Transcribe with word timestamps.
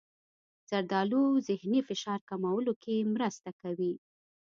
زردالو 0.69 1.23
د 1.35 1.37
ذهني 1.47 1.79
فشار 1.87 2.19
کمولو 2.29 2.73
کې 2.83 2.95
مرسته 3.13 3.49
کوي. 3.61 3.93